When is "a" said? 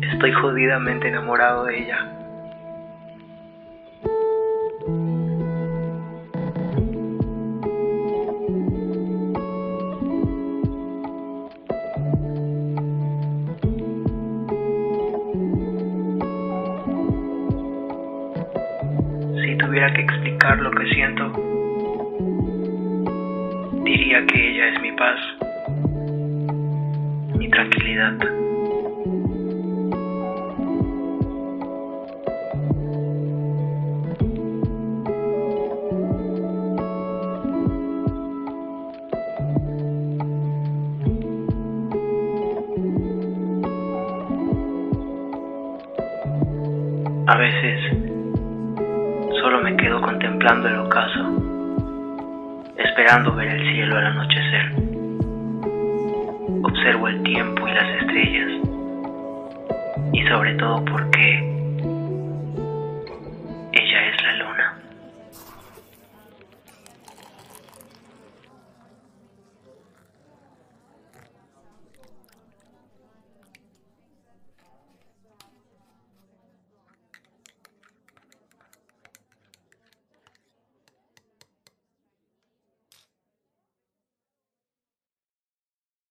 47.26-47.36